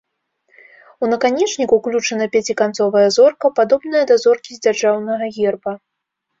У 1.03 1.09
наканечнік 1.13 1.69
уключана 1.77 2.25
пяціканцовая 2.37 3.05
зорка, 3.19 3.53
падобная 3.61 4.03
да 4.15 4.21
зоркі 4.27 4.51
з 4.59 4.67
дзяржаўнага 4.67 5.33
герба. 5.41 5.71